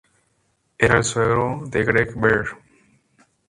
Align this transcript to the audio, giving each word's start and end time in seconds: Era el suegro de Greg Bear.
Era 0.79 0.97
el 0.97 1.03
suegro 1.03 1.61
de 1.67 1.83
Greg 1.83 2.19
Bear. 2.19 2.45